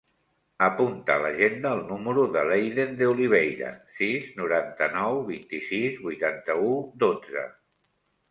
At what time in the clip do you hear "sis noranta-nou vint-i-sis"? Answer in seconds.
3.99-5.99